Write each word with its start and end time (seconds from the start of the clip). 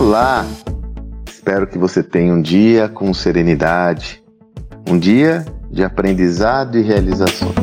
Olá! 0.00 0.46
Espero 1.28 1.66
que 1.66 1.76
você 1.76 2.02
tenha 2.02 2.32
um 2.32 2.40
dia 2.40 2.88
com 2.88 3.12
serenidade, 3.12 4.24
um 4.88 4.98
dia 4.98 5.44
de 5.70 5.84
aprendizado 5.84 6.78
e 6.78 6.80
realizações. 6.80 7.54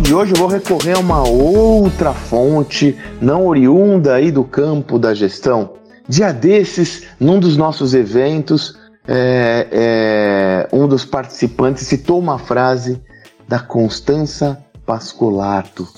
De 0.00 0.14
hoje 0.14 0.32
eu 0.32 0.38
vou 0.38 0.48
recorrer 0.48 0.94
a 0.94 1.00
uma 1.00 1.28
outra 1.28 2.14
fonte, 2.14 2.96
não 3.20 3.46
oriunda 3.46 4.14
aí 4.14 4.30
do 4.30 4.42
campo 4.42 4.98
da 4.98 5.12
gestão. 5.12 5.74
Dia 6.08 6.32
desses, 6.32 7.02
num 7.20 7.38
dos 7.38 7.58
nossos 7.58 7.92
eventos, 7.92 8.78
é, 9.10 9.68
é, 9.72 10.68
um 10.70 10.86
dos 10.86 11.02
participantes 11.02 11.86
citou 11.86 12.18
uma 12.18 12.38
frase 12.38 13.02
da 13.48 13.58
Constança 13.58 14.62
Pascolato, 14.84 15.88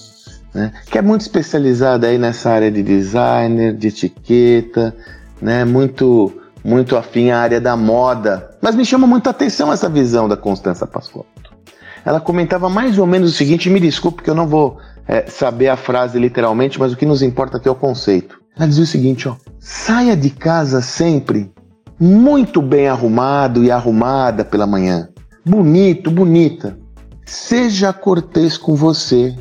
né, 0.54 0.72
que 0.86 0.96
é 0.96 1.02
muito 1.02 1.22
especializada 1.22 2.06
aí 2.06 2.18
nessa 2.18 2.50
área 2.50 2.70
de 2.70 2.82
designer, 2.84 3.74
de 3.74 3.88
etiqueta, 3.88 4.94
né, 5.42 5.64
muito 5.64 6.32
muito 6.62 6.94
afim 6.94 7.30
à 7.30 7.38
área 7.38 7.60
da 7.60 7.74
moda. 7.74 8.50
Mas 8.60 8.76
me 8.76 8.84
chama 8.84 9.06
muita 9.06 9.30
atenção 9.30 9.72
essa 9.72 9.88
visão 9.88 10.28
da 10.28 10.36
Constança 10.36 10.86
Pascolato. 10.86 11.56
Ela 12.04 12.20
comentava 12.20 12.68
mais 12.68 12.98
ou 12.98 13.06
menos 13.06 13.32
o 13.32 13.34
seguinte, 13.34 13.70
me 13.70 13.80
desculpe 13.80 14.22
que 14.22 14.28
eu 14.28 14.34
não 14.34 14.46
vou 14.46 14.78
é, 15.08 15.24
saber 15.26 15.68
a 15.68 15.76
frase 15.76 16.18
literalmente, 16.18 16.78
mas 16.78 16.92
o 16.92 16.96
que 16.96 17.06
nos 17.06 17.22
importa 17.22 17.56
aqui 17.56 17.66
é 17.66 17.70
o 17.70 17.74
conceito. 17.74 18.38
Ela 18.56 18.68
dizia 18.68 18.84
o 18.84 18.86
seguinte, 18.86 19.26
ó, 19.26 19.36
saia 19.58 20.14
de 20.14 20.28
casa 20.28 20.82
sempre 20.82 21.50
muito 22.00 22.62
bem 22.62 22.88
arrumado 22.88 23.62
e 23.62 23.70
arrumada 23.70 24.42
pela 24.42 24.66
manhã. 24.66 25.10
Bonito, 25.44 26.10
bonita. 26.10 26.78
Seja 27.26 27.92
cortês 27.92 28.56
com 28.56 28.74
você, 28.74 29.36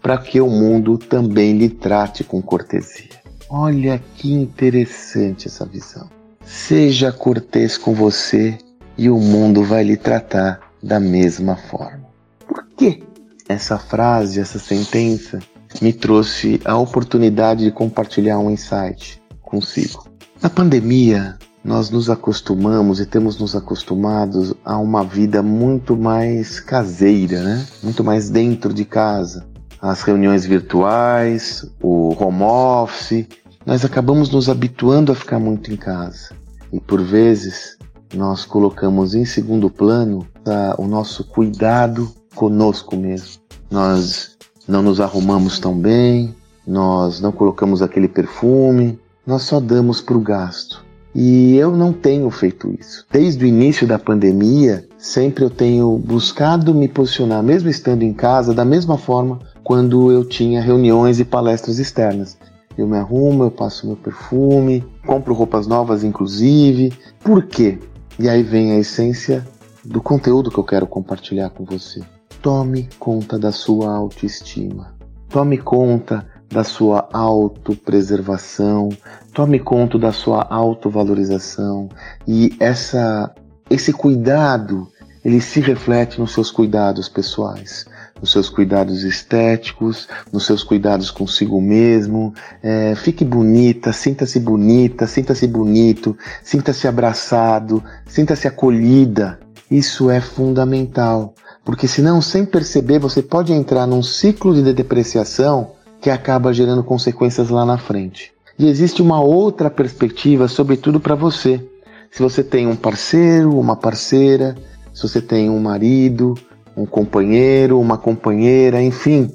para 0.00 0.16
que 0.16 0.40
o 0.40 0.48
mundo 0.48 0.96
também 0.96 1.58
lhe 1.58 1.68
trate 1.68 2.22
com 2.22 2.40
cortesia. 2.40 3.10
Olha 3.50 4.00
que 4.16 4.32
interessante 4.32 5.48
essa 5.48 5.66
visão. 5.66 6.08
Seja 6.44 7.10
cortês 7.10 7.76
com 7.76 7.92
você 7.92 8.56
e 8.96 9.10
o 9.10 9.18
mundo 9.18 9.64
vai 9.64 9.82
lhe 9.82 9.96
tratar 9.96 10.60
da 10.82 11.00
mesma 11.00 11.56
forma. 11.56 12.04
Por 12.46 12.64
que 12.76 13.02
essa 13.48 13.76
frase, 13.76 14.40
essa 14.40 14.58
sentença 14.58 15.40
me 15.82 15.92
trouxe 15.92 16.60
a 16.64 16.76
oportunidade 16.76 17.64
de 17.64 17.72
compartilhar 17.72 18.38
um 18.38 18.50
insight 18.50 19.20
consigo? 19.42 20.06
Na 20.40 20.48
pandemia, 20.48 21.36
nós 21.64 21.88
nos 21.88 22.10
acostumamos 22.10 23.00
e 23.00 23.06
temos 23.06 23.38
nos 23.38 23.56
acostumados 23.56 24.52
a 24.62 24.76
uma 24.76 25.02
vida 25.02 25.42
muito 25.42 25.96
mais 25.96 26.60
caseira, 26.60 27.42
né? 27.42 27.66
Muito 27.82 28.04
mais 28.04 28.28
dentro 28.28 28.74
de 28.74 28.84
casa. 28.84 29.46
As 29.80 30.02
reuniões 30.02 30.44
virtuais, 30.44 31.66
o 31.82 32.14
home 32.22 32.42
office, 32.42 33.26
nós 33.64 33.82
acabamos 33.82 34.28
nos 34.30 34.50
habituando 34.50 35.10
a 35.10 35.14
ficar 35.14 35.38
muito 35.38 35.72
em 35.72 35.76
casa. 35.76 36.34
E 36.70 36.78
por 36.78 37.02
vezes 37.02 37.78
nós 38.14 38.44
colocamos 38.44 39.14
em 39.14 39.24
segundo 39.24 39.70
plano 39.70 40.26
tá, 40.44 40.74
o 40.78 40.86
nosso 40.86 41.24
cuidado 41.24 42.12
conosco 42.34 42.94
mesmo. 42.94 43.40
Nós 43.70 44.36
não 44.68 44.82
nos 44.82 45.00
arrumamos 45.00 45.58
tão 45.58 45.78
bem, 45.78 46.34
nós 46.66 47.20
não 47.20 47.32
colocamos 47.32 47.80
aquele 47.80 48.08
perfume, 48.08 48.98
nós 49.26 49.42
só 49.42 49.60
damos 49.60 50.02
para 50.02 50.16
o 50.16 50.20
gasto. 50.20 50.83
E 51.14 51.56
eu 51.56 51.76
não 51.76 51.92
tenho 51.92 52.28
feito 52.30 52.74
isso. 52.78 53.06
Desde 53.10 53.44
o 53.44 53.46
início 53.46 53.86
da 53.86 53.98
pandemia, 53.98 54.84
sempre 54.98 55.44
eu 55.44 55.50
tenho 55.50 55.96
buscado 55.96 56.74
me 56.74 56.88
posicionar, 56.88 57.42
mesmo 57.42 57.68
estando 57.68 58.02
em 58.02 58.12
casa, 58.12 58.52
da 58.52 58.64
mesma 58.64 58.98
forma 58.98 59.38
quando 59.62 60.10
eu 60.10 60.24
tinha 60.24 60.60
reuniões 60.60 61.20
e 61.20 61.24
palestras 61.24 61.78
externas. 61.78 62.36
Eu 62.76 62.88
me 62.88 62.98
arrumo, 62.98 63.44
eu 63.44 63.50
passo 63.50 63.86
meu 63.86 63.96
perfume, 63.96 64.84
compro 65.06 65.32
roupas 65.32 65.68
novas, 65.68 66.02
inclusive. 66.02 66.92
Por 67.22 67.44
quê? 67.44 67.78
E 68.18 68.28
aí 68.28 68.42
vem 68.42 68.72
a 68.72 68.78
essência 68.78 69.46
do 69.84 70.00
conteúdo 70.02 70.50
que 70.50 70.58
eu 70.58 70.64
quero 70.64 70.86
compartilhar 70.86 71.50
com 71.50 71.64
você. 71.64 72.00
Tome 72.42 72.88
conta 72.98 73.38
da 73.38 73.52
sua 73.52 73.94
autoestima. 73.94 74.94
Tome 75.28 75.58
conta 75.58 76.26
da 76.54 76.62
sua 76.62 77.08
autopreservação, 77.12 78.88
tome 79.34 79.58
conta 79.58 79.98
da 79.98 80.12
sua 80.12 80.46
autovalorização 80.48 81.88
e 82.28 82.56
essa 82.60 83.34
esse 83.68 83.92
cuidado 83.92 84.86
ele 85.24 85.40
se 85.40 85.58
reflete 85.58 86.20
nos 86.20 86.32
seus 86.32 86.52
cuidados 86.52 87.08
pessoais, 87.08 87.86
nos 88.20 88.30
seus 88.30 88.48
cuidados 88.48 89.02
estéticos, 89.02 90.06
nos 90.30 90.46
seus 90.46 90.62
cuidados 90.62 91.10
consigo 91.10 91.60
mesmo. 91.60 92.32
É, 92.62 92.94
fique 92.94 93.24
bonita, 93.24 93.92
sinta-se 93.92 94.38
bonita, 94.38 95.06
sinta-se 95.06 95.46
bonito, 95.48 96.16
sinta-se 96.42 96.86
abraçado, 96.86 97.82
sinta-se 98.06 98.46
acolhida. 98.46 99.40
Isso 99.70 100.10
é 100.10 100.20
fundamental, 100.20 101.34
porque 101.64 101.88
senão, 101.88 102.20
sem 102.20 102.44
perceber, 102.44 102.98
você 102.98 103.22
pode 103.22 103.52
entrar 103.52 103.86
num 103.86 104.02
ciclo 104.02 104.54
de 104.54 104.72
depreciação 104.74 105.73
que 106.04 106.10
acaba 106.10 106.52
gerando 106.52 106.84
consequências 106.84 107.48
lá 107.48 107.64
na 107.64 107.78
frente. 107.78 108.30
E 108.58 108.68
existe 108.68 109.00
uma 109.00 109.22
outra 109.22 109.70
perspectiva, 109.70 110.48
sobretudo 110.48 111.00
para 111.00 111.14
você. 111.14 111.66
Se 112.10 112.22
você 112.22 112.44
tem 112.44 112.66
um 112.66 112.76
parceiro, 112.76 113.58
uma 113.58 113.74
parceira, 113.74 114.54
se 114.92 115.00
você 115.00 115.18
tem 115.22 115.48
um 115.48 115.58
marido, 115.58 116.34
um 116.76 116.84
companheiro, 116.84 117.80
uma 117.80 117.96
companheira, 117.96 118.82
enfim, 118.82 119.32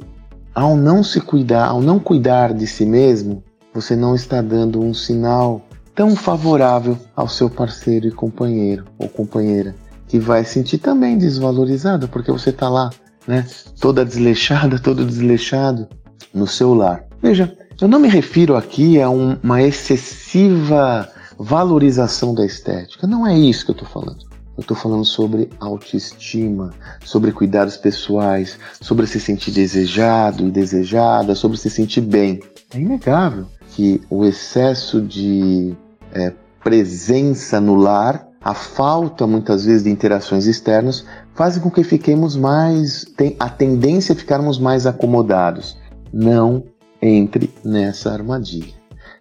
ao 0.54 0.78
não 0.78 1.04
se 1.04 1.20
cuidar, 1.20 1.70
ao 1.70 1.82
não 1.82 1.98
cuidar 1.98 2.54
de 2.54 2.68
si 2.68 2.86
mesmo, 2.86 3.44
você 3.74 3.96
não 3.96 4.14
está 4.14 4.40
dando 4.40 4.80
um 4.80 4.94
sinal 4.94 5.64
tão 5.96 6.16
favorável 6.16 6.96
ao 7.16 7.28
seu 7.28 7.50
parceiro 7.50 8.08
e 8.08 8.12
companheiro 8.12 8.86
ou 9.00 9.10
companheira, 9.10 9.76
que 10.08 10.20
vai 10.20 10.46
sentir 10.46 10.78
também 10.78 11.18
desvalorizado 11.18 12.08
porque 12.08 12.32
você 12.32 12.52
está 12.52 12.70
lá, 12.70 12.92
né, 13.28 13.44
toda 13.82 14.06
desleixada, 14.06 14.78
todo 14.78 15.04
desleixado, 15.04 15.88
no 16.34 16.48
seu 16.48 16.74
lar. 16.74 17.04
Veja, 17.22 17.56
eu 17.80 17.88
não 17.88 18.00
me 18.00 18.08
refiro 18.08 18.56
aqui 18.56 19.02
a 19.02 19.10
um, 19.10 19.38
uma 19.42 19.62
excessiva 19.62 21.10
valorização 21.38 22.34
da 22.34 22.46
estética. 22.46 23.08
Não 23.08 23.26
é 23.26 23.38
isso 23.38 23.64
que 23.66 23.72
eu 23.72 23.74
estou 23.74 23.88
falando. 23.88 24.30
Eu 24.58 24.62
estou 24.62 24.76
falando 24.76 25.06
sobre 25.06 25.50
autoestima, 25.58 26.74
sobre 27.06 27.32
cuidados 27.32 27.78
pessoais, 27.78 28.60
sobre 28.82 29.08
se 29.08 29.18
sentir 29.18 29.52
desejado 29.52 30.46
e 30.46 30.52
desejada, 30.52 31.34
sobre 31.34 31.58
se 31.58 31.70
sentir 31.70 32.02
bem. 32.02 32.42
É 32.74 32.78
inegável 32.78 33.46
que 33.70 34.02
o 34.10 34.26
excesso 34.26 35.02
de 35.02 35.74
é, 36.12 36.34
presença 36.62 37.62
no 37.62 37.76
lar, 37.76 38.28
a 38.42 38.54
falta 38.54 39.26
muitas 39.26 39.64
vezes 39.64 39.84
de 39.84 39.90
interações 39.90 40.46
externas, 40.46 41.06
fazem 41.34 41.64
com 41.64 41.72
que 41.72 41.84
fiquemos 41.84 42.36
mais. 42.36 43.06
Tem 43.16 43.38
a 43.40 43.50
tendência 43.50 44.12
a 44.12 44.18
ficarmos 44.18 44.60
mais 44.60 44.86
acomodados. 44.86 45.78
Não 46.12 46.64
entre 47.02 47.50
nessa 47.64 48.12
armadilha. 48.12 48.74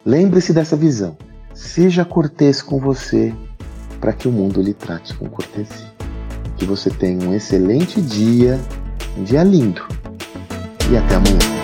Lembre-se 0.04 0.52
dessa 0.52 0.76
visão. 0.76 1.16
Seja 1.54 2.04
cortês 2.04 2.62
com 2.62 2.78
você 2.78 3.34
para 4.00 4.12
que 4.12 4.28
o 4.28 4.32
mundo 4.32 4.62
lhe 4.62 4.74
trate 4.74 5.14
com 5.14 5.28
cortesia. 5.28 5.92
Que 6.56 6.64
você 6.64 6.90
tenha 6.90 7.28
um 7.28 7.34
excelente 7.34 8.00
dia, 8.00 8.58
um 9.16 9.24
dia 9.24 9.42
lindo. 9.42 9.86
E 10.90 10.96
até 10.96 11.16
amanhã. 11.16 11.57